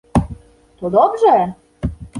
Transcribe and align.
To 0.77 0.89
dobrze! 0.89 1.37